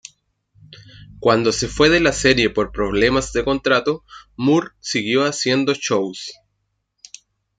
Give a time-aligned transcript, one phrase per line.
[1.19, 4.03] Cuando se fue de la serie por problemas de contrato,
[4.35, 6.31] Moore siguió haciendo shows.